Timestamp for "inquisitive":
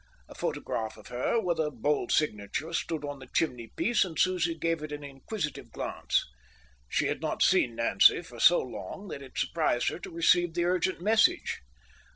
5.03-5.69